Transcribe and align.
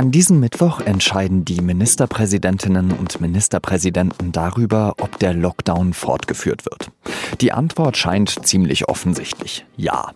An 0.00 0.10
diesem 0.12 0.40
Mittwoch 0.40 0.80
entscheiden 0.80 1.44
die 1.44 1.60
Ministerpräsidentinnen 1.60 2.90
und 2.90 3.20
Ministerpräsidenten 3.20 4.32
darüber, 4.32 4.94
ob 4.98 5.18
der 5.18 5.34
Lockdown 5.34 5.92
fortgeführt 5.92 6.64
wird. 6.64 6.90
Die 7.42 7.52
Antwort 7.52 7.98
scheint 7.98 8.46
ziemlich 8.46 8.88
offensichtlich. 8.88 9.66
Ja. 9.76 10.12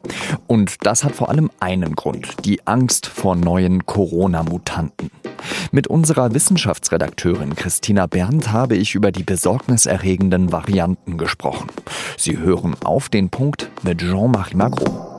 Und 0.47 0.77
das 0.87 1.05
hat 1.05 1.15
vor 1.15 1.29
allem 1.29 1.51
einen 1.61 1.97
Grund. 1.97 2.47
Die 2.47 2.66
Angst 2.66 3.05
vor 3.05 3.37
neuen 3.37 3.84
Corona-Mutanten. 3.84 5.11
Mit 5.70 5.87
unserer 5.87 6.32
Wissenschaftsredakteurin 6.32 7.55
Christina 7.55 8.07
Berndt 8.07 8.53
habe 8.53 8.77
ich 8.77 8.95
über 8.95 9.12
die 9.12 9.23
besorgniserregenden 9.23 10.51
Varianten 10.51 11.19
gesprochen. 11.19 11.69
Sie 12.16 12.39
hören 12.39 12.75
auf 12.85 13.11
den 13.11 13.29
Punkt 13.29 13.69
mit 13.82 13.98
Jean-Marie 13.98 14.57
Magro. 14.57 15.14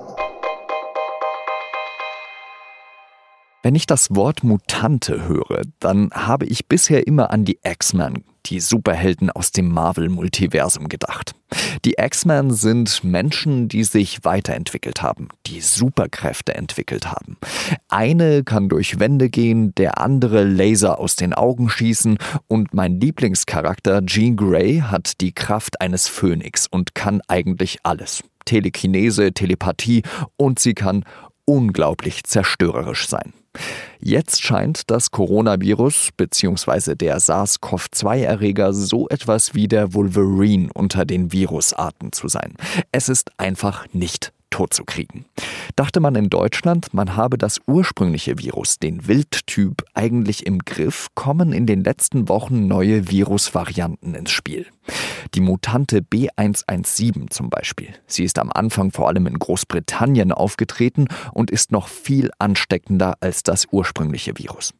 Wenn 3.65 3.73
ich 3.73 3.87
das 3.87 4.13
Wort 4.13 4.43
Mutante 4.43 5.27
höre, 5.27 5.63
dann 5.79 6.11
habe 6.11 6.45
ich 6.45 6.67
bisher 6.67 7.07
immer 7.07 7.31
an 7.31 7.45
die 7.45 7.57
X-Men, 7.63 8.23
die 8.45 8.59
Superhelden 8.59 9.31
aus 9.31 9.51
dem 9.53 9.69
Marvel-Multiversum 9.69 10.87
gedacht. 10.87 11.31
Die 11.83 11.95
X-Men 11.97 12.51
sind 12.51 13.03
Menschen, 13.03 13.67
die 13.67 13.83
sich 13.83 14.23
weiterentwickelt 14.23 15.01
haben, 15.01 15.29
die 15.47 15.61
Superkräfte 15.61 16.53
entwickelt 16.53 17.07
haben. 17.07 17.37
Eine 17.87 18.43
kann 18.43 18.69
durch 18.69 18.99
Wände 18.99 19.31
gehen, 19.31 19.73
der 19.73 19.99
andere 19.99 20.43
Laser 20.43 20.99
aus 20.99 21.15
den 21.15 21.33
Augen 21.33 21.67
schießen 21.67 22.19
und 22.45 22.75
mein 22.75 22.99
Lieblingscharakter 22.99 24.05
Jean 24.05 24.35
Grey 24.35 24.83
hat 24.85 25.21
die 25.21 25.31
Kraft 25.31 25.81
eines 25.81 26.07
Phönix 26.07 26.67
und 26.67 26.93
kann 26.93 27.19
eigentlich 27.27 27.79
alles. 27.81 28.23
Telekinese, 28.45 29.33
Telepathie 29.33 30.03
und 30.37 30.59
sie 30.59 30.75
kann 30.75 31.03
unglaublich 31.45 32.25
zerstörerisch 32.25 33.07
sein. 33.07 33.33
Jetzt 33.99 34.43
scheint 34.43 34.89
das 34.91 35.11
Coronavirus 35.11 36.09
bzw. 36.17 36.95
der 36.95 37.19
SARS-CoV-2-Erreger 37.19 38.73
so 38.73 39.07
etwas 39.09 39.55
wie 39.55 39.67
der 39.67 39.93
Wolverine 39.93 40.69
unter 40.73 41.05
den 41.05 41.31
Virusarten 41.31 42.11
zu 42.11 42.27
sein. 42.27 42.53
Es 42.91 43.09
ist 43.09 43.31
einfach 43.37 43.85
nicht 43.93 44.31
totzukriegen. 44.55 45.25
Dachte 45.75 45.99
man 45.99 46.15
in 46.15 46.29
Deutschland, 46.29 46.93
man 46.93 47.17
habe 47.17 47.37
das 47.37 47.59
ursprüngliche 47.67 48.39
Virus, 48.39 48.79
den 48.79 49.05
Wildtyp, 49.05 49.83
eigentlich 49.93 50.45
im 50.45 50.59
Griff, 50.59 51.09
kommen 51.13 51.51
in 51.51 51.65
den 51.65 51.83
letzten 51.83 52.29
Wochen 52.29 52.65
neue 52.65 53.11
Virusvarianten 53.11 54.15
ins 54.15 54.31
Spiel. 54.31 54.65
Die 55.33 55.41
Mutante 55.41 55.99
B117 55.99 57.29
zum 57.31 57.49
Beispiel. 57.49 57.89
Sie 58.07 58.23
ist 58.23 58.39
am 58.39 58.51
Anfang 58.51 58.91
vor 58.91 59.09
allem 59.09 59.27
in 59.27 59.39
Großbritannien 59.39 60.31
aufgetreten 60.31 61.07
und 61.33 61.51
ist 61.51 61.73
noch 61.73 61.89
viel 61.89 62.31
ansteckender 62.39 63.15
als 63.19 63.43
das 63.43 63.67
ursprüngliche 63.71 64.37
Virus. 64.37 64.73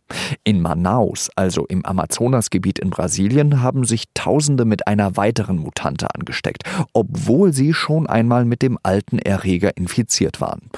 In 0.44 0.62
Manaus, 0.62 1.30
also 1.36 1.66
im 1.66 1.84
Amazonasgebiet 1.84 2.80
in 2.80 2.92
Brasilien, 2.92 3.62
haben 3.62 3.84
sich 3.84 4.06
Tausende 4.14 4.66
mit 4.66 4.88
einer 4.88 5.18
weiteren 5.18 5.58
Mutante 5.58 6.14
angesteckt, 6.14 6.64
obwohl 6.94 7.52
sie 7.52 7.73
schon 7.73 8.08
einmal 8.08 8.46
mit 8.46 8.62
dem 8.62 8.78
alten 8.84 9.20
Erreger 9.20 9.64
infiziert 9.69 10.41
waren. 10.41 10.69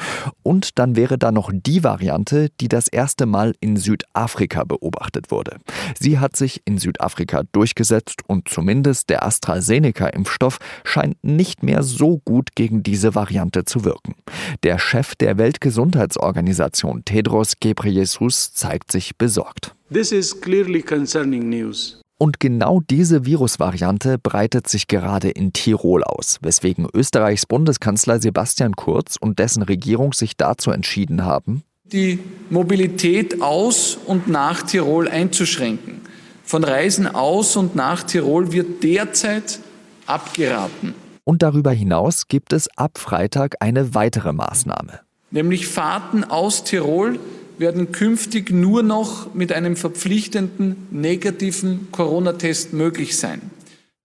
Und 0.43 0.79
dann 0.79 0.95
wäre 0.95 1.17
da 1.17 1.31
noch 1.31 1.51
die 1.53 1.83
Variante, 1.83 2.49
die 2.61 2.67
das 2.67 2.87
erste 2.87 3.25
Mal 3.25 3.53
in 3.59 3.77
Südafrika 3.77 4.63
beobachtet 4.63 5.31
wurde. 5.31 5.57
Sie 5.99 6.19
hat 6.19 6.35
sich 6.35 6.61
in 6.65 6.77
Südafrika 6.77 7.43
durchgesetzt 7.51 8.21
und 8.27 8.49
zumindest 8.49 9.09
der 9.09 9.25
AstraZeneca-Impfstoff 9.25 10.59
scheint 10.83 11.23
nicht 11.23 11.63
mehr 11.63 11.83
so 11.83 12.19
gut 12.19 12.55
gegen 12.55 12.83
diese 12.83 13.15
Variante 13.15 13.65
zu 13.65 13.83
wirken. 13.83 14.15
Der 14.63 14.79
Chef 14.79 15.15
der 15.15 15.37
Weltgesundheitsorganisation 15.37 17.03
Tedros 17.05 17.53
Ghebreyesus 17.59 18.53
zeigt 18.53 18.91
sich 18.91 19.17
besorgt. 19.17 19.75
This 19.91 20.11
is 20.11 20.39
clearly 20.39 20.81
concerning 20.81 21.49
news. 21.49 22.01
Und 22.19 22.39
genau 22.39 22.81
diese 22.89 23.25
Virusvariante 23.25 24.17
breitet 24.17 24.67
sich 24.67 24.87
gerade 24.87 25.29
in 25.29 25.53
Tirol 25.53 26.03
aus, 26.03 26.39
weswegen 26.41 26.87
Österreichs 26.91 27.45
Bundeskanzler 27.45 28.19
Sebastian 28.19 28.75
Kurz 28.75 29.17
und 29.17 29.37
dessen 29.37 29.61
Regierung 29.61 30.13
sich 30.13 30.35
dazu 30.35 30.71
entschieden 30.71 31.23
haben, 31.23 31.63
die 31.83 32.19
Mobilität 32.49 33.41
aus 33.41 33.97
und 34.05 34.27
nach 34.27 34.63
Tirol 34.63 35.07
einzuschränken. 35.07 36.01
Von 36.43 36.63
Reisen 36.63 37.07
aus 37.07 37.55
und 37.55 37.75
nach 37.75 38.03
Tirol 38.03 38.51
wird 38.51 38.83
derzeit 38.83 39.59
abgeraten. 40.05 40.95
Und 41.23 41.43
darüber 41.43 41.71
hinaus 41.71 42.27
gibt 42.27 42.51
es 42.51 42.67
ab 42.77 42.97
Freitag 42.97 43.55
eine 43.59 43.93
weitere 43.93 44.33
Maßnahme. 44.33 45.01
Nämlich 45.29 45.67
Fahrten 45.67 46.23
aus 46.23 46.63
Tirol 46.63 47.19
werden 47.59 47.91
künftig 47.91 48.51
nur 48.51 48.83
noch 48.83 49.33
mit 49.33 49.51
einem 49.51 49.75
verpflichtenden 49.75 50.87
negativen 50.91 51.87
Corona-Test 51.91 52.73
möglich 52.73 53.17
sein. 53.17 53.41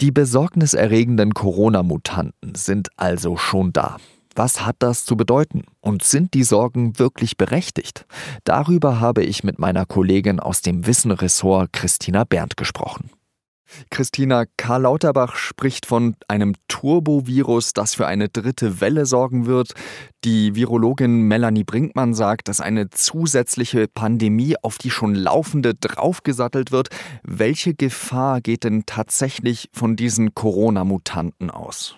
Die 0.01 0.11
besorgniserregenden 0.11 1.33
Corona-Mutanten 1.33 2.55
sind 2.55 2.89
also 2.97 3.37
schon 3.37 3.73
da. 3.73 3.99
Was 4.35 4.65
hat 4.65 4.77
das 4.79 5.05
zu 5.05 5.17
bedeuten? 5.17 5.65
Und 5.81 6.03
sind 6.05 6.35
die 6.35 6.43
Sorgen 6.43 6.99
wirklich 6.99 7.37
berechtigt? 7.37 8.07
Darüber 8.45 8.99
habe 8.99 9.23
ich 9.23 9.45
mit 9.45 9.59
meiner 9.59 9.85
Kollegin 9.85 10.41
aus 10.41 10.63
dem 10.63 10.87
Wissenressort 10.87 11.73
Christina 11.73 12.25
Berndt 12.25 12.57
gesprochen. 12.57 13.11
Christina, 13.91 14.45
Karl 14.57 14.83
Lauterbach 14.83 15.37
spricht 15.37 15.87
von 15.87 16.17
einem 16.29 16.55
Turbovirus, 16.69 17.73
das 17.73 17.95
für 17.95 18.07
eine 18.07 18.29
dritte 18.29 18.81
Welle 18.81 19.07
sorgen 19.07 19.47
wird. 19.47 19.75
Die 20.25 20.55
Virologin 20.55 21.23
Melanie 21.23 21.65
Brinkmann 21.65 22.15
sagt, 22.15 22.49
dass 22.49 22.61
eine 22.61 22.91
zusätzliche 22.91 23.89
Pandemie 23.89 24.57
auf 24.63 24.79
die 24.79 24.91
schon 24.91 25.15
laufende 25.15 25.75
draufgesattelt 25.75 26.73
wird. 26.73 26.89
Welche 27.23 27.75
Gefahr 27.75 28.41
geht 28.41 28.65
denn 28.65 28.85
tatsächlich 28.87 29.69
von 29.73 29.97
diesen 29.97 30.35
Corona-Mutanten 30.35 31.51
aus? 31.51 31.97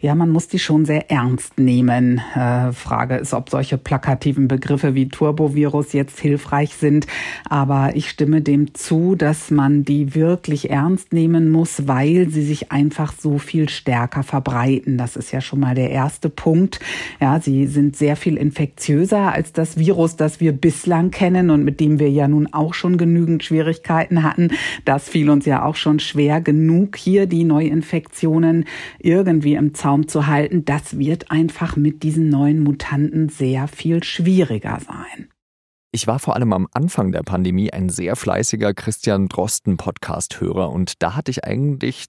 Ja, 0.00 0.14
man 0.14 0.30
muss 0.30 0.48
die 0.48 0.58
schon 0.58 0.84
sehr 0.84 1.10
ernst 1.10 1.58
nehmen. 1.58 2.20
Äh, 2.34 2.72
Frage 2.72 3.16
ist, 3.16 3.34
ob 3.34 3.50
solche 3.50 3.78
plakativen 3.78 4.46
Begriffe 4.46 4.94
wie 4.94 5.08
Turbovirus 5.08 5.92
jetzt 5.92 6.20
hilfreich 6.20 6.74
sind. 6.74 7.06
Aber 7.48 7.92
ich 7.94 8.08
stimme 8.08 8.40
dem 8.40 8.74
zu, 8.74 9.14
dass 9.16 9.50
man 9.50 9.84
die 9.84 10.14
wirklich 10.14 10.70
ernst 10.70 11.12
nehmen 11.12 11.50
muss, 11.50 11.88
weil 11.88 12.28
sie 12.28 12.42
sich 12.42 12.70
einfach 12.70 13.12
so 13.12 13.38
viel 13.38 13.68
stärker 13.68 14.22
verbreiten. 14.22 14.98
Das 14.98 15.16
ist 15.16 15.32
ja 15.32 15.40
schon 15.40 15.60
mal 15.60 15.74
der 15.74 15.90
erste 15.90 16.28
Punkt. 16.28 16.80
Ja, 17.20 17.40
sie 17.40 17.66
sind 17.66 17.96
sehr 17.96 18.16
viel 18.16 18.36
infektiöser 18.36 19.32
als 19.32 19.52
das 19.52 19.78
Virus, 19.78 20.16
das 20.16 20.40
wir 20.40 20.52
bislang 20.52 21.10
kennen 21.10 21.50
und 21.50 21.64
mit 21.64 21.80
dem 21.80 21.98
wir 21.98 22.10
ja 22.10 22.28
nun 22.28 22.52
auch 22.52 22.74
schon 22.74 22.98
genügend 22.98 23.42
Schwierigkeiten 23.42 24.22
hatten. 24.22 24.50
Das 24.84 25.08
fiel 25.08 25.28
uns 25.30 25.44
ja 25.44 25.64
auch 25.64 25.76
schon 25.76 25.98
schwer 25.98 26.40
genug, 26.40 26.96
hier 26.96 27.26
die 27.26 27.44
Neuinfektionen 27.44 28.64
irgendwie 29.00 29.54
im 29.54 29.67
Zaum 29.74 30.08
zu 30.08 30.26
halten, 30.26 30.64
das 30.64 30.98
wird 30.98 31.30
einfach 31.30 31.76
mit 31.76 32.02
diesen 32.02 32.28
neuen 32.28 32.60
Mutanten 32.60 33.28
sehr 33.28 33.68
viel 33.68 34.02
schwieriger 34.02 34.78
sein. 34.80 35.28
Ich 35.90 36.06
war 36.06 36.18
vor 36.18 36.36
allem 36.36 36.52
am 36.52 36.68
Anfang 36.72 37.12
der 37.12 37.22
Pandemie 37.22 37.72
ein 37.72 37.88
sehr 37.88 38.14
fleißiger 38.14 38.74
Christian 38.74 39.28
Drosten 39.28 39.78
Podcast-Hörer 39.78 40.70
und 40.70 41.02
da 41.02 41.16
hatte 41.16 41.30
ich 41.30 41.44
eigentlich 41.44 42.06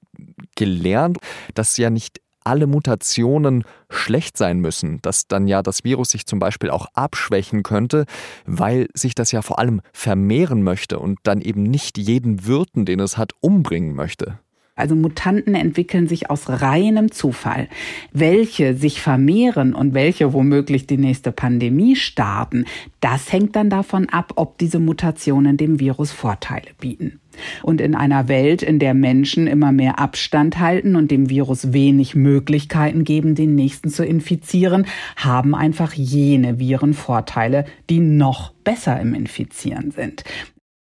gelernt, 0.56 1.18
dass 1.54 1.78
ja 1.78 1.90
nicht 1.90 2.20
alle 2.44 2.68
Mutationen 2.68 3.64
schlecht 3.90 4.38
sein 4.38 4.60
müssen, 4.60 5.02
dass 5.02 5.28
dann 5.28 5.48
ja 5.48 5.62
das 5.62 5.84
Virus 5.84 6.10
sich 6.10 6.26
zum 6.26 6.40
Beispiel 6.40 6.70
auch 6.70 6.88
abschwächen 6.94 7.64
könnte, 7.64 8.06
weil 8.46 8.88
sich 8.94 9.16
das 9.16 9.32
ja 9.32 9.42
vor 9.42 9.60
allem 9.60 9.82
vermehren 9.94 10.64
möchte 10.64 11.00
und 11.00 11.20
dann 11.24 11.42
eben 11.42 11.64
nicht 11.64 11.98
jeden 11.98 12.46
Wirten, 12.46 12.86
den 12.86 13.00
es 13.00 13.18
hat, 13.18 13.32
umbringen 13.40 13.94
möchte. 13.96 14.40
Also 14.80 14.96
Mutanten 14.96 15.56
entwickeln 15.56 16.08
sich 16.08 16.30
aus 16.30 16.50
reinem 16.50 17.12
Zufall. 17.12 17.68
Welche 18.12 18.76
sich 18.76 19.02
vermehren 19.02 19.74
und 19.74 19.94
welche 19.94 20.34
womöglich 20.34 20.88
die 20.88 20.98
nächste 20.98 21.32
Pandemie 21.32 21.96
starten, 21.96 22.66
das 23.00 23.32
hängt 23.32 23.56
dann 23.56 23.70
davon 23.70 24.10
ab, 24.10 24.34
ob 24.36 24.58
diese 24.58 24.80
Mutationen 24.80 25.58
dem 25.58 25.80
Virus 25.80 26.12
Vorteile 26.12 26.70
bieten. 26.80 27.20
Und 27.64 27.82
in 27.82 27.96
einer 27.96 28.28
Welt, 28.28 28.62
in 28.62 28.80
der 28.80 28.94
Menschen 28.94 29.48
immer 29.48 29.72
mehr 29.72 30.00
Abstand 30.00 30.60
halten 30.60 30.96
und 30.96 31.12
dem 31.12 31.30
Virus 31.30 31.74
wenig 31.74 32.16
Möglichkeiten 32.16 33.04
geben, 33.04 33.36
den 33.36 33.56
nächsten 33.56 33.90
zu 33.90 34.06
infizieren, 34.06 34.86
haben 35.16 35.56
einfach 35.56 35.94
jene 35.94 36.60
Viren 36.60 36.94
Vorteile, 36.94 37.66
die 37.90 38.00
noch 38.00 38.52
besser 38.64 39.00
im 39.00 39.14
Infizieren 39.14 39.92
sind. 39.92 40.24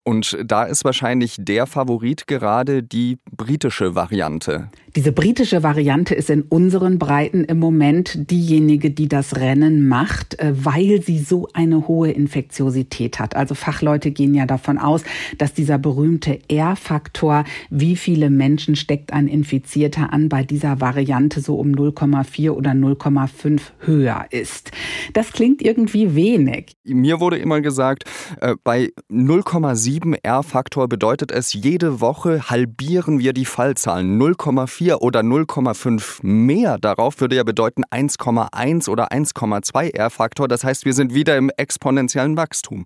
Und 0.08 0.38
da 0.44 0.62
ist 0.62 0.84
wahrscheinlich 0.84 1.34
der 1.36 1.66
Favorit 1.66 2.28
gerade 2.28 2.84
die 2.84 3.18
britische 3.36 3.96
Variante. 3.96 4.68
Diese 4.94 5.10
britische 5.10 5.64
Variante 5.64 6.14
ist 6.14 6.30
in 6.30 6.42
unseren 6.42 7.00
Breiten 7.00 7.42
im 7.44 7.58
Moment 7.58 8.30
diejenige, 8.30 8.92
die 8.92 9.08
das 9.08 9.36
Rennen 9.36 9.88
macht, 9.88 10.38
äh, 10.38 10.52
weil 10.54 11.02
sie 11.02 11.18
so 11.18 11.48
eine 11.54 11.88
hohe 11.88 12.12
Infektiosität 12.12 13.18
hat. 13.18 13.34
Also 13.34 13.56
Fachleute 13.56 14.12
gehen 14.12 14.32
ja 14.32 14.46
davon 14.46 14.78
aus, 14.78 15.02
dass 15.38 15.52
dieser 15.54 15.76
berühmte 15.76 16.38
R-Faktor, 16.48 17.44
wie 17.68 17.96
viele 17.96 18.30
Menschen 18.30 18.76
steckt 18.76 19.12
ein 19.12 19.26
Infizierter 19.26 20.12
an, 20.12 20.28
bei 20.28 20.44
dieser 20.44 20.80
Variante 20.80 21.40
so 21.40 21.56
um 21.56 21.72
0,4 21.72 22.52
oder 22.52 22.70
0,5 22.70 23.60
höher 23.80 24.26
ist. 24.30 24.70
Das 25.14 25.32
klingt 25.32 25.62
irgendwie 25.62 26.14
wenig. 26.14 26.76
Mir 26.84 27.18
wurde 27.18 27.38
immer 27.38 27.60
gesagt, 27.60 28.04
äh, 28.40 28.54
bei 28.62 28.92
0,7 29.10 29.95
7 29.96 30.14
R-Faktor 30.22 30.88
bedeutet 30.88 31.32
es, 31.32 31.54
jede 31.54 32.02
Woche 32.02 32.50
halbieren 32.50 33.18
wir 33.18 33.32
die 33.32 33.46
Fallzahlen. 33.46 34.20
0,4 34.20 34.96
oder 34.96 35.20
0,5 35.20 36.18
mehr 36.20 36.76
darauf 36.76 37.18
würde 37.18 37.36
ja 37.36 37.44
bedeuten 37.44 37.82
1,1 37.84 38.90
oder 38.90 39.10
1,2 39.10 39.94
R-Faktor. 39.94 40.48
Das 40.48 40.64
heißt, 40.64 40.84
wir 40.84 40.92
sind 40.92 41.14
wieder 41.14 41.38
im 41.38 41.50
exponentiellen 41.56 42.36
Wachstum. 42.36 42.84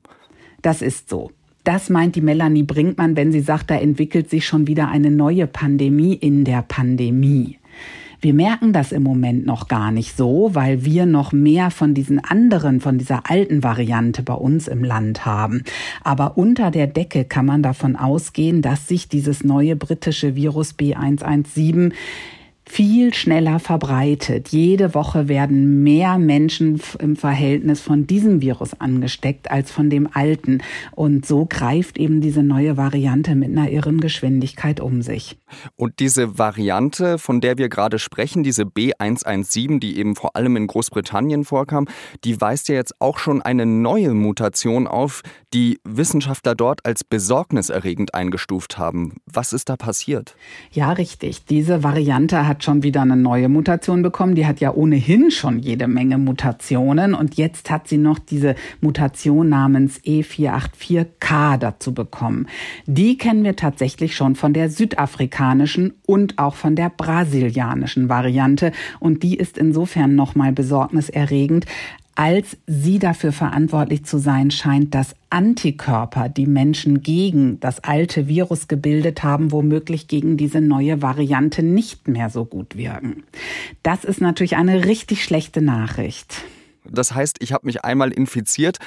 Das 0.63 0.83
ist 0.83 1.09
so. 1.11 1.33
Das 1.65 1.91
meint 1.91 2.15
die 2.15 2.21
Melanie 2.21 2.63
Brinkmann, 2.63 3.17
wenn 3.17 3.33
sie 3.33 3.41
sagt, 3.41 3.71
da 3.71 3.75
entwickelt 3.75 4.31
sich 4.31 4.47
schon 4.47 4.69
wieder 4.69 4.87
eine 4.87 5.11
neue 5.11 5.49
Pandemie 5.49 6.15
in 6.15 6.45
der 6.45 6.63
Pandemie. 6.63 7.59
Wir 8.23 8.35
merken 8.35 8.75
das 8.75 8.93
im 8.93 9.03
Moment 9.03 9.47
noch 9.47 9.67
gar 9.67 9.91
nicht 9.91 10.15
so, 10.15 10.51
weil 10.53 10.85
wir 10.85 11.07
noch 11.07 11.33
mehr 11.33 11.71
von 11.71 11.95
diesen 11.95 12.23
anderen, 12.23 12.81
von 12.81 12.99
dieser 12.99 13.31
alten 13.31 13.63
Variante 13.63 14.23
bei 14.23 14.35
uns 14.35 14.69
im 14.69 14.85
Land 14.85 15.25
haben. 15.25 15.65
Aber 16.03 16.37
unter 16.37 16.71
der 16.71 16.87
Decke 16.87 17.25
kann 17.25 17.47
man 17.47 17.63
davon 17.63 17.97
ausgehen, 17.97 18.61
dass 18.61 18.87
sich 18.87 19.09
dieses 19.09 19.43
neue 19.43 19.75
britische 19.75 20.35
Virus 20.35 20.75
B117 20.79 21.93
viel 22.71 23.15
schneller 23.15 23.59
verbreitet. 23.59 24.49
Jede 24.49 24.95
Woche 24.95 25.29
werden 25.29 25.83
mehr 25.83 26.19
Menschen 26.19 26.81
im 27.01 27.17
Verhältnis 27.17 27.81
von 27.81 28.07
diesem 28.07 28.43
Virus 28.43 28.79
angesteckt 28.79 29.51
als 29.51 29.73
von 29.73 29.89
dem 29.89 30.09
alten. 30.13 30.59
Und 30.93 31.25
so 31.25 31.47
greift 31.47 31.99
eben 31.99 32.21
diese 32.21 32.43
neue 32.43 32.77
Variante 32.77 33.35
mit 33.35 33.49
einer 33.51 33.71
irren 33.71 34.01
Geschwindigkeit 34.01 34.79
um 34.79 35.01
sich. 35.01 35.40
Und 35.77 35.99
diese 35.99 36.39
Variante, 36.39 37.19
von 37.19 37.41
der 37.41 37.59
wir 37.59 37.69
gerade 37.69 37.99
sprechen, 37.99 38.43
diese 38.43 38.63
B117, 38.65 39.81
die 39.81 39.99
eben 39.99 40.17
vor 40.17 40.37
allem 40.37 40.57
in 40.57 40.67
Großbritannien 40.67 41.45
vorkam, 41.45 41.87
die 42.25 42.41
weist 42.41 42.69
ja 42.69 42.75
jetzt 42.75 43.01
auch 43.01 43.19
schon 43.19 43.43
eine 43.43 43.67
neue 43.67 44.15
Mutation 44.15 44.87
auf, 44.87 45.23
die 45.53 45.79
Wissenschaftler 45.85 46.55
dort 46.55 46.87
als 46.87 47.05
besorgniserregend 47.05 48.15
eingestuft 48.15 48.79
haben. 48.79 49.17
Was 49.27 49.53
ist 49.53 49.69
da 49.69 49.77
passiert? 49.77 50.37
Ja, 50.71 50.93
richtig. 50.93 51.45
Diese 51.45 51.83
Variante 51.83 52.47
hat 52.47 52.65
schon 52.65 52.83
wieder 52.83 53.03
eine 53.03 53.17
neue 53.17 53.49
Mutation 53.49 54.03
bekommen. 54.03 54.35
Die 54.35 54.47
hat 54.47 54.61
ja 54.61 54.73
ohnehin 54.73 55.31
schon 55.31 55.59
jede 55.59 55.89
Menge 55.89 56.19
Mutationen 56.19 57.15
und 57.15 57.37
jetzt 57.37 57.71
hat 57.71 57.89
sie 57.89 57.99
noch 57.99 58.19
diese 58.19 58.55
Mutation 58.81 59.49
namens 59.49 60.01
E484K 60.01 61.59
dazu 61.59 61.93
bekommen. 61.95 62.47
Die 62.87 63.19
kennen 63.19 63.45
wir 63.45 63.57
tatsächlich 63.57 64.15
schon 64.15 64.37
von 64.37 64.53
der 64.53 64.71
südafrikanischen 65.41 65.95
und 66.07 66.39
auch 66.39 66.55
von 66.55 66.77
der 66.77 66.91
brasilianischen 66.91 68.09
Variante 68.09 68.73
und 69.01 69.23
die 69.23 69.37
ist 69.37 69.59
insofern 69.59 70.15
nochmal 70.15 70.53
besorgniserregend, 70.53 71.67
als 72.15 72.59
sie 72.67 72.99
dafür 72.99 73.33
verantwortlich 73.33 74.05
zu 74.05 74.19
sein 74.19 74.51
scheint, 74.51 74.95
dass 74.95 75.15
Antikörper, 75.31 76.29
die 76.29 76.47
Menschen 76.47 77.03
gegen 77.03 77.59
das 77.61 77.83
alte 77.83 78.29
Virus 78.29 78.69
gebildet 78.69 79.23
haben, 79.23 79.53
womöglich 79.53 80.07
gegen 80.07 80.37
diese 80.37 80.61
neue 80.61 81.01
Variante 81.01 81.63
nicht 81.63 82.09
mehr 82.09 82.29
so 82.29 82.45
gut 82.45 82.77
wirken. 82.77 83.23
Das 83.83 84.05
ist 84.05 84.21
natürlich 84.21 84.57
eine 84.57 84.85
richtig 84.85 85.25
schlechte 85.25 85.63
Nachricht. 85.63 86.43
Das 86.85 87.15
heißt, 87.15 87.39
ich 87.41 87.53
habe 87.53 87.67
mich 87.67 87.85
einmal 87.85 88.11
infiziert, 88.13 88.79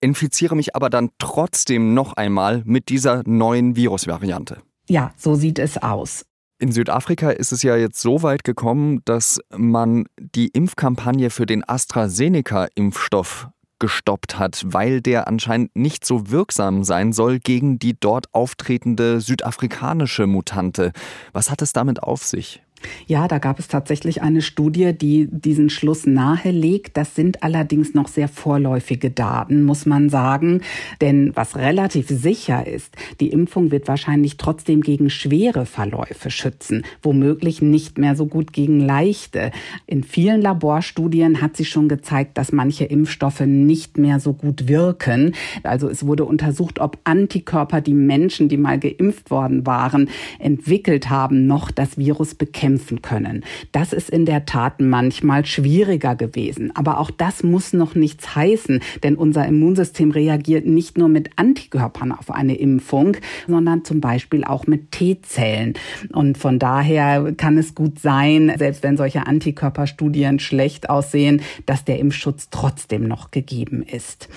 infiziere 0.00 0.54
mich 0.54 0.76
aber 0.76 0.90
dann 0.90 1.10
trotzdem 1.18 1.94
noch 1.94 2.12
einmal 2.12 2.62
mit 2.64 2.90
dieser 2.90 3.22
neuen 3.26 3.74
Virusvariante. 3.74 4.58
Ja, 4.88 5.12
so 5.16 5.34
sieht 5.34 5.58
es 5.58 5.78
aus. 5.78 6.24
In 6.58 6.70
Südafrika 6.70 7.30
ist 7.30 7.50
es 7.50 7.62
ja 7.62 7.76
jetzt 7.76 8.00
so 8.00 8.22
weit 8.22 8.44
gekommen, 8.44 9.00
dass 9.04 9.40
man 9.56 10.04
die 10.16 10.48
Impfkampagne 10.48 11.30
für 11.30 11.44
den 11.44 11.64
AstraZeneca-Impfstoff 11.64 13.48
gestoppt 13.80 14.38
hat, 14.38 14.62
weil 14.64 15.00
der 15.00 15.26
anscheinend 15.26 15.74
nicht 15.74 16.04
so 16.06 16.30
wirksam 16.30 16.84
sein 16.84 17.12
soll 17.12 17.40
gegen 17.40 17.80
die 17.80 17.98
dort 17.98 18.32
auftretende 18.32 19.20
südafrikanische 19.20 20.28
Mutante. 20.28 20.92
Was 21.32 21.50
hat 21.50 21.62
es 21.62 21.72
damit 21.72 22.00
auf 22.00 22.22
sich? 22.22 22.62
Ja, 23.06 23.28
da 23.28 23.38
gab 23.38 23.58
es 23.58 23.68
tatsächlich 23.68 24.22
eine 24.22 24.42
Studie, 24.42 24.92
die 24.92 25.28
diesen 25.30 25.70
Schluss 25.70 26.06
nahelegt. 26.06 26.96
Das 26.96 27.14
sind 27.14 27.42
allerdings 27.42 27.94
noch 27.94 28.08
sehr 28.08 28.28
vorläufige 28.28 29.10
Daten, 29.10 29.64
muss 29.64 29.86
man 29.86 30.08
sagen. 30.08 30.60
Denn 31.00 31.32
was 31.34 31.56
relativ 31.56 32.08
sicher 32.08 32.66
ist, 32.66 32.94
die 33.20 33.28
Impfung 33.28 33.70
wird 33.70 33.88
wahrscheinlich 33.88 34.36
trotzdem 34.36 34.80
gegen 34.80 35.10
schwere 35.10 35.66
Verläufe 35.66 36.30
schützen, 36.30 36.84
womöglich 37.02 37.62
nicht 37.62 37.98
mehr 37.98 38.16
so 38.16 38.26
gut 38.26 38.52
gegen 38.52 38.80
leichte. 38.80 39.52
In 39.86 40.02
vielen 40.02 40.40
Laborstudien 40.40 41.40
hat 41.40 41.56
sich 41.56 41.68
schon 41.68 41.88
gezeigt, 41.88 42.36
dass 42.38 42.52
manche 42.52 42.84
Impfstoffe 42.84 43.40
nicht 43.40 43.98
mehr 43.98 44.20
so 44.20 44.32
gut 44.32 44.68
wirken. 44.68 45.34
Also 45.62 45.88
es 45.88 46.06
wurde 46.06 46.24
untersucht, 46.24 46.78
ob 46.80 46.98
Antikörper 47.04 47.80
die 47.80 47.94
Menschen, 47.94 48.48
die 48.48 48.56
mal 48.56 48.78
geimpft 48.78 49.30
worden 49.30 49.66
waren, 49.66 50.08
entwickelt 50.38 51.10
haben, 51.10 51.46
noch 51.46 51.70
das 51.70 51.96
Virus 51.96 52.34
bekämpfen 52.34 52.71
kämpfen 52.72 53.02
können. 53.02 53.44
Das 53.72 53.92
ist 53.92 54.08
in 54.08 54.24
der 54.24 54.46
Tat 54.46 54.80
manchmal 54.80 55.44
schwieriger 55.44 56.16
gewesen. 56.16 56.74
Aber 56.74 56.98
auch 56.98 57.10
das 57.10 57.42
muss 57.42 57.74
noch 57.74 57.94
nichts 57.94 58.34
heißen, 58.34 58.80
denn 59.02 59.16
unser 59.16 59.46
Immunsystem 59.46 60.10
reagiert 60.10 60.64
nicht 60.64 60.96
nur 60.96 61.08
mit 61.08 61.30
Antikörpern 61.36 62.12
auf 62.12 62.30
eine 62.30 62.56
Impfung, 62.56 63.18
sondern 63.46 63.84
zum 63.84 64.00
Beispiel 64.00 64.44
auch 64.44 64.66
mit 64.66 64.90
T-Zellen. 64.90 65.74
Und 66.14 66.38
von 66.38 66.58
daher 66.58 67.34
kann 67.36 67.58
es 67.58 67.74
gut 67.74 67.98
sein, 67.98 68.50
selbst 68.56 68.82
wenn 68.82 68.96
solche 68.96 69.26
Antikörperstudien 69.26 70.38
schlecht 70.38 70.88
aussehen, 70.88 71.42
dass 71.66 71.84
der 71.84 71.98
Impfschutz 71.98 72.48
trotzdem 72.50 73.06
noch 73.06 73.30
gegeben 73.30 73.82
ist. 73.82 74.30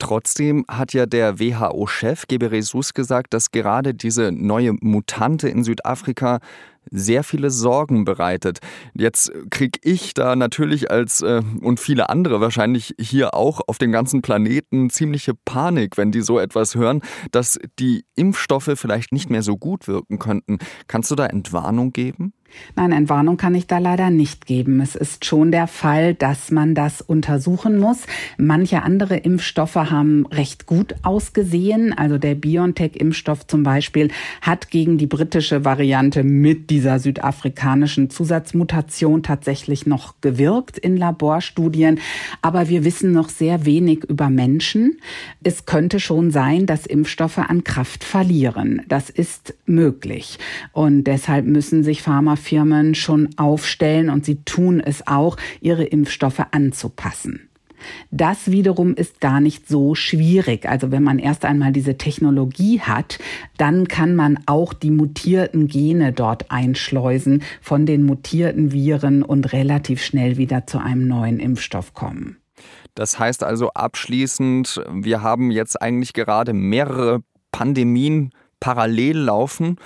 Trotzdem 0.00 0.64
hat 0.66 0.94
ja 0.94 1.04
der 1.04 1.38
WHO-Chef 1.38 2.26
Gebreyesus 2.26 2.94
gesagt, 2.94 3.34
dass 3.34 3.50
gerade 3.50 3.92
diese 3.92 4.32
neue 4.32 4.72
Mutante 4.80 5.48
in 5.48 5.62
Südafrika 5.62 6.40
sehr 6.90 7.24
viele 7.24 7.50
Sorgen 7.50 8.04
bereitet. 8.04 8.58
Jetzt 8.94 9.32
kriege 9.50 9.78
ich 9.82 10.14
da 10.14 10.36
natürlich 10.36 10.90
als 10.90 11.22
äh, 11.22 11.42
und 11.60 11.80
viele 11.80 12.08
andere 12.08 12.40
wahrscheinlich 12.40 12.94
hier 12.98 13.34
auch 13.34 13.60
auf 13.66 13.78
dem 13.78 13.92
ganzen 13.92 14.22
Planeten 14.22 14.90
ziemliche 14.90 15.34
Panik, 15.34 15.96
wenn 15.96 16.12
die 16.12 16.22
so 16.22 16.38
etwas 16.38 16.74
hören, 16.74 17.02
dass 17.30 17.58
die 17.78 18.04
Impfstoffe 18.16 18.72
vielleicht 18.74 19.12
nicht 19.12 19.30
mehr 19.30 19.42
so 19.42 19.56
gut 19.56 19.88
wirken 19.88 20.18
könnten. 20.18 20.58
Kannst 20.88 21.10
du 21.10 21.14
da 21.14 21.26
Entwarnung 21.26 21.92
geben? 21.92 22.32
Nein, 22.76 22.92
Entwarnung 22.92 23.36
kann 23.36 23.54
ich 23.54 23.66
da 23.66 23.78
leider 23.78 24.10
nicht 24.10 24.46
geben. 24.46 24.80
Es 24.80 24.94
ist 24.94 25.24
schon 25.24 25.50
der 25.50 25.66
Fall, 25.66 26.14
dass 26.14 26.50
man 26.50 26.74
das 26.74 27.00
untersuchen 27.00 27.78
muss. 27.78 28.06
Manche 28.38 28.82
andere 28.82 29.16
Impfstoffe 29.16 29.76
haben 29.76 30.26
recht 30.26 30.66
gut 30.66 30.94
ausgesehen. 31.02 31.92
Also 31.92 32.18
der 32.18 32.34
BioNTech-Impfstoff 32.34 33.46
zum 33.46 33.62
Beispiel 33.62 34.10
hat 34.40 34.70
gegen 34.70 34.98
die 34.98 35.06
britische 35.06 35.64
Variante 35.64 36.24
mit 36.24 36.70
dieser 36.70 36.98
südafrikanischen 36.98 38.10
Zusatzmutation 38.10 39.22
tatsächlich 39.22 39.86
noch 39.86 40.14
gewirkt 40.20 40.78
in 40.78 40.96
Laborstudien. 40.96 42.00
Aber 42.42 42.68
wir 42.68 42.84
wissen 42.84 43.12
noch 43.12 43.28
sehr 43.28 43.64
wenig 43.64 44.04
über 44.04 44.30
Menschen. 44.30 44.98
Es 45.42 45.66
könnte 45.66 46.00
schon 46.00 46.30
sein, 46.30 46.66
dass 46.66 46.86
Impfstoffe 46.86 47.38
an 47.38 47.64
Kraft 47.64 48.04
verlieren. 48.04 48.82
Das 48.88 49.10
ist 49.10 49.54
möglich. 49.66 50.38
Und 50.72 51.04
deshalb 51.04 51.46
müssen 51.46 51.82
sich 51.82 52.02
Pharma 52.02 52.36
Pharmafirmen 52.40 52.94
schon 52.94 53.28
aufstellen 53.36 54.10
und 54.10 54.24
sie 54.24 54.42
tun 54.44 54.80
es 54.80 55.06
auch, 55.06 55.36
ihre 55.60 55.84
Impfstoffe 55.84 56.42
anzupassen. 56.50 57.46
Das 58.10 58.50
wiederum 58.50 58.94
ist 58.94 59.20
gar 59.20 59.40
nicht 59.40 59.66
so 59.66 59.94
schwierig. 59.94 60.68
Also 60.68 60.90
wenn 60.90 61.02
man 61.02 61.18
erst 61.18 61.46
einmal 61.46 61.72
diese 61.72 61.96
Technologie 61.96 62.80
hat, 62.80 63.18
dann 63.56 63.88
kann 63.88 64.14
man 64.14 64.38
auch 64.44 64.74
die 64.74 64.90
mutierten 64.90 65.66
Gene 65.66 66.12
dort 66.12 66.50
einschleusen 66.50 67.42
von 67.62 67.86
den 67.86 68.04
mutierten 68.04 68.72
Viren 68.72 69.22
und 69.22 69.54
relativ 69.54 70.02
schnell 70.02 70.36
wieder 70.36 70.66
zu 70.66 70.78
einem 70.78 71.08
neuen 71.08 71.40
Impfstoff 71.40 71.94
kommen. 71.94 72.36
Das 72.94 73.18
heißt 73.18 73.44
also 73.44 73.70
abschließend, 73.70 74.82
wir 74.92 75.22
haben 75.22 75.50
jetzt 75.50 75.80
eigentlich 75.80 76.12
gerade 76.12 76.52
mehrere 76.52 77.22
Pandemien 77.50 78.32
parallel 78.58 79.16
laufen 79.16 79.76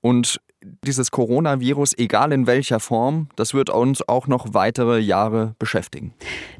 und 0.00 0.40
dieses 0.84 1.10
Coronavirus, 1.10 1.96
egal 1.98 2.32
in 2.32 2.46
welcher 2.46 2.80
Form, 2.80 3.28
das 3.36 3.54
wird 3.54 3.70
uns 3.70 4.06
auch 4.08 4.26
noch 4.26 4.54
weitere 4.54 4.98
Jahre 4.98 5.54
beschäftigen. 5.58 6.12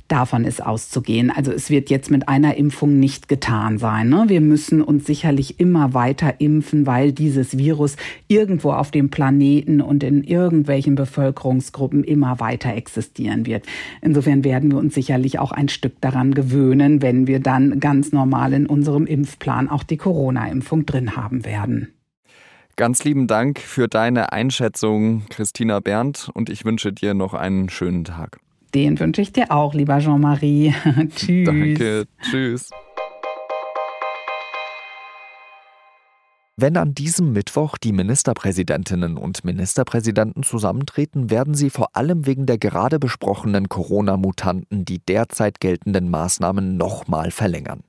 Davon 0.08 0.44
ist 0.44 0.64
auszugehen. 0.64 1.30
Also 1.30 1.50
es 1.50 1.70
wird 1.70 1.88
jetzt 1.88 2.10
mit 2.10 2.28
einer 2.28 2.56
Impfung 2.56 3.00
nicht 3.00 3.28
getan 3.28 3.78
sein. 3.78 4.10
Ne? 4.10 4.24
Wir 4.28 4.42
müssen 4.42 4.82
uns 4.82 5.06
sicherlich 5.06 5.58
immer 5.60 5.94
weiter 5.94 6.40
impfen, 6.40 6.86
weil 6.86 7.12
dieses 7.12 7.56
Virus 7.56 7.96
irgendwo 8.28 8.72
auf 8.72 8.90
dem 8.90 9.10
Planeten 9.10 9.80
und 9.80 10.02
in 10.02 10.22
irgendwelchen 10.22 10.94
Bevölkerungsgruppen 10.94 12.04
immer 12.04 12.38
weiter 12.38 12.74
existieren 12.74 13.46
wird. 13.46 13.64
Insofern 14.02 14.44
werden 14.44 14.70
wir 14.70 14.78
uns 14.78 14.94
sicherlich 14.94 15.38
auch 15.38 15.52
ein 15.52 15.68
Stück 15.68 16.00
daran 16.02 16.34
gewöhnen, 16.34 17.00
wenn 17.00 17.26
wir 17.26 17.40
dann 17.40 17.80
ganz 17.80 18.12
normal 18.12 18.52
in 18.52 18.66
unserem 18.66 19.06
Impfplan 19.06 19.70
auch 19.70 19.84
die 19.84 19.96
Corona-Impfung 19.96 20.84
drin 20.84 21.16
haben 21.16 21.46
werden. 21.46 21.94
Ganz 22.76 23.04
lieben 23.04 23.28
Dank 23.28 23.60
für 23.60 23.86
deine 23.86 24.32
Einschätzung, 24.32 25.26
Christina 25.30 25.78
Berndt, 25.78 26.28
und 26.34 26.50
ich 26.50 26.64
wünsche 26.64 26.92
dir 26.92 27.14
noch 27.14 27.32
einen 27.32 27.68
schönen 27.68 28.04
Tag. 28.04 28.40
Den 28.74 28.98
wünsche 28.98 29.22
ich 29.22 29.32
dir 29.32 29.52
auch, 29.52 29.74
lieber 29.74 30.00
Jean-Marie. 30.00 30.74
Tschüss. 31.14 31.46
Danke. 31.46 32.06
Tschüss. 32.20 32.70
Wenn 36.56 36.76
an 36.76 36.94
diesem 36.94 37.32
Mittwoch 37.32 37.76
die 37.78 37.90
Ministerpräsidentinnen 37.90 39.16
und 39.16 39.44
Ministerpräsidenten 39.44 40.44
zusammentreten, 40.44 41.28
werden 41.28 41.54
sie 41.54 41.68
vor 41.68 41.96
allem 41.96 42.26
wegen 42.26 42.46
der 42.46 42.58
gerade 42.58 43.00
besprochenen 43.00 43.68
Corona-Mutanten 43.68 44.84
die 44.84 45.00
derzeit 45.00 45.58
geltenden 45.58 46.08
Maßnahmen 46.10 46.76
nochmal 46.76 47.32
verlängern. 47.32 47.82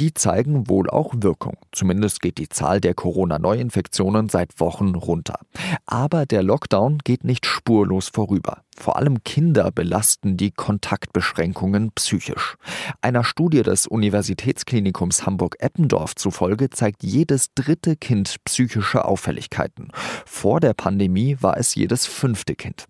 Die 0.00 0.14
zeigen 0.14 0.68
wohl 0.68 0.90
auch 0.90 1.14
Wirkung. 1.18 1.58
Zumindest 1.70 2.20
geht 2.20 2.38
die 2.38 2.48
Zahl 2.48 2.80
der 2.80 2.94
Corona-Neuinfektionen 2.94 4.28
seit 4.28 4.58
Wochen 4.58 4.96
runter. 4.96 5.38
Aber 5.86 6.26
der 6.26 6.42
Lockdown 6.42 6.98
geht 7.04 7.22
nicht 7.22 7.46
spurlos 7.46 8.10
vorüber. 8.12 8.62
Vor 8.78 8.96
allem 8.96 9.24
Kinder 9.24 9.72
belasten 9.72 10.36
die 10.36 10.52
Kontaktbeschränkungen 10.52 11.90
psychisch. 11.96 12.56
Einer 13.00 13.24
Studie 13.24 13.62
des 13.62 13.88
Universitätsklinikums 13.88 15.26
Hamburg-Eppendorf 15.26 16.14
zufolge 16.14 16.70
zeigt 16.70 17.02
jedes 17.02 17.52
dritte 17.54 17.96
Kind 18.08 18.42
psychische 18.44 19.04
Auffälligkeiten. 19.04 19.88
Vor 20.24 20.60
der 20.60 20.72
Pandemie 20.72 21.36
war 21.42 21.58
es 21.58 21.74
jedes 21.74 22.06
fünfte 22.06 22.54
Kind. 22.54 22.86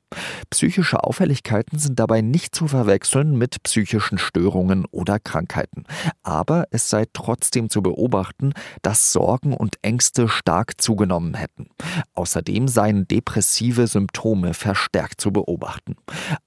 Psychische 0.51 1.05
Auffälligkeiten 1.05 1.79
sind 1.79 1.99
dabei 1.99 2.23
nicht 2.23 2.55
zu 2.55 2.69
verwechseln 2.69 3.37
mit 3.37 3.63
psychischen 3.63 4.19
Störungen 4.19 4.87
oder 4.91 5.19
Krankheiten. 5.19 5.85
Aber 6.23 6.65
es 6.71 6.89
sei 6.89 7.05
trotzdem 7.13 7.69
zu 7.69 7.83
beobachten, 7.83 8.55
dass 8.83 9.13
Sorgen 9.13 9.55
und 9.55 9.77
Ängste 9.83 10.29
stark 10.29 10.81
zugenommen 10.81 11.35
hätten. 11.35 11.69
Außerdem 12.15 12.69
seien 12.69 13.07
depressive 13.07 13.87
Symptome 13.87 14.55
verstärkt 14.55 15.21
zu 15.21 15.33
beobachten. 15.33 15.97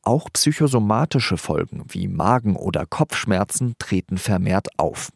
Auch 0.01 0.29
psychosomatische 0.33 1.37
Folgen 1.37 1.83
wie 1.89 2.07
Magen- 2.07 2.55
oder 2.55 2.85
Kopfschmerzen 2.85 3.75
treten 3.77 4.17
vermehrt 4.17 4.67
auf. 4.77 5.11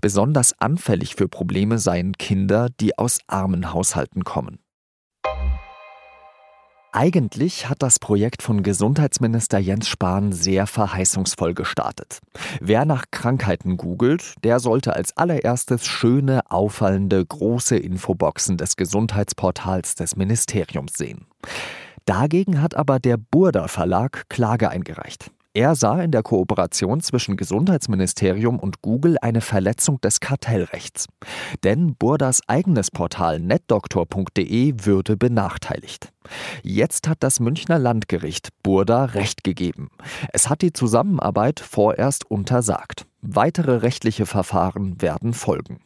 Besonders 0.00 0.54
anfällig 0.58 1.14
für 1.14 1.28
Probleme 1.28 1.78
seien 1.78 2.12
Kinder, 2.14 2.68
die 2.80 2.96
aus 2.98 3.18
armen 3.26 3.72
Haushalten 3.72 4.24
kommen. 4.24 4.58
Eigentlich 6.92 7.68
hat 7.68 7.82
das 7.82 8.00
Projekt 8.00 8.42
von 8.42 8.64
Gesundheitsminister 8.64 9.58
Jens 9.58 9.86
Spahn 9.86 10.32
sehr 10.32 10.66
verheißungsvoll 10.66 11.54
gestartet. 11.54 12.18
Wer 12.60 12.84
nach 12.84 13.04
Krankheiten 13.12 13.76
googelt, 13.76 14.34
der 14.42 14.58
sollte 14.58 14.94
als 14.94 15.16
allererstes 15.16 15.86
schöne, 15.86 16.50
auffallende, 16.50 17.24
große 17.24 17.76
Infoboxen 17.76 18.56
des 18.56 18.74
Gesundheitsportals 18.74 19.94
des 19.94 20.16
Ministeriums 20.16 20.94
sehen. 20.94 21.26
Dagegen 22.06 22.60
hat 22.60 22.74
aber 22.74 22.98
der 22.98 23.18
Burda 23.18 23.68
Verlag 23.68 24.28
Klage 24.28 24.68
eingereicht. 24.68 25.30
Er 25.52 25.74
sah 25.74 26.00
in 26.00 26.12
der 26.12 26.22
Kooperation 26.22 27.00
zwischen 27.00 27.36
Gesundheitsministerium 27.36 28.60
und 28.60 28.82
Google 28.82 29.16
eine 29.20 29.40
Verletzung 29.40 30.00
des 30.00 30.20
Kartellrechts. 30.20 31.06
Denn 31.64 31.96
Burdas 31.96 32.40
eigenes 32.46 32.92
Portal 32.92 33.40
netdoktor.de 33.40 34.74
würde 34.84 35.16
benachteiligt. 35.16 36.12
Jetzt 36.62 37.08
hat 37.08 37.18
das 37.24 37.40
Münchner 37.40 37.80
Landgericht 37.80 38.50
Burda 38.62 39.06
Recht 39.06 39.42
gegeben. 39.42 39.90
Es 40.32 40.48
hat 40.48 40.62
die 40.62 40.72
Zusammenarbeit 40.72 41.58
vorerst 41.58 42.30
untersagt. 42.30 43.06
Weitere 43.20 43.78
rechtliche 43.78 44.26
Verfahren 44.26 45.02
werden 45.02 45.34
folgen. 45.34 45.80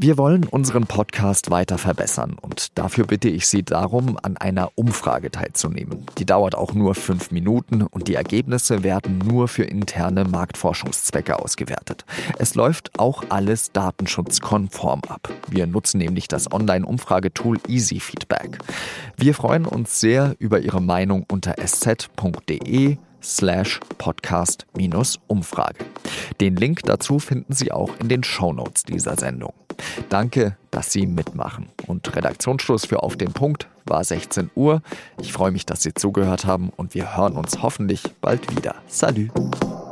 Wir 0.00 0.16
wollen 0.16 0.44
unseren 0.44 0.86
Podcast 0.86 1.50
weiter 1.50 1.76
verbessern 1.76 2.36
und 2.40 2.78
dafür 2.78 3.04
bitte 3.04 3.28
ich 3.28 3.48
Sie 3.48 3.64
darum, 3.64 4.16
an 4.22 4.36
einer 4.36 4.70
Umfrage 4.76 5.28
teilzunehmen. 5.32 6.06
Die 6.18 6.24
dauert 6.24 6.54
auch 6.54 6.72
nur 6.72 6.94
fünf 6.94 7.32
Minuten 7.32 7.82
und 7.82 8.06
die 8.06 8.14
Ergebnisse 8.14 8.84
werden 8.84 9.18
nur 9.18 9.48
für 9.48 9.64
interne 9.64 10.24
Marktforschungszwecke 10.24 11.40
ausgewertet. 11.40 12.04
Es 12.38 12.54
läuft 12.54 12.96
auch 12.96 13.24
alles 13.28 13.72
datenschutzkonform 13.72 15.00
ab. 15.08 15.30
Wir 15.48 15.66
nutzen 15.66 15.98
nämlich 15.98 16.28
das 16.28 16.52
Online-Umfragetool 16.52 17.58
Easy 17.66 17.98
Feedback. 17.98 18.58
Wir 19.16 19.34
freuen 19.34 19.66
uns 19.66 19.98
sehr 19.98 20.36
über 20.38 20.60
Ihre 20.60 20.80
Meinung 20.80 21.26
unter 21.28 21.58
sz.de 21.58 22.98
slash 23.22 23.80
podcast-umfrage. 23.98 25.84
Den 26.40 26.56
Link 26.56 26.82
dazu 26.84 27.18
finden 27.18 27.52
Sie 27.52 27.72
auch 27.72 27.90
in 28.00 28.08
den 28.08 28.24
Shownotes 28.24 28.84
dieser 28.84 29.16
Sendung. 29.16 29.52
Danke, 30.08 30.56
dass 30.70 30.92
Sie 30.92 31.06
mitmachen. 31.06 31.68
Und 31.86 32.14
Redaktionsschluss 32.14 32.86
für 32.86 33.02
Auf 33.02 33.16
den 33.16 33.32
Punkt 33.32 33.68
war 33.84 34.02
16 34.02 34.50
Uhr. 34.54 34.82
Ich 35.20 35.32
freue 35.32 35.50
mich, 35.50 35.66
dass 35.66 35.82
Sie 35.82 35.94
zugehört 35.94 36.44
haben 36.44 36.70
und 36.70 36.94
wir 36.94 37.16
hören 37.16 37.34
uns 37.34 37.62
hoffentlich 37.62 38.02
bald 38.20 38.54
wieder. 38.56 38.76
Salut! 38.86 39.87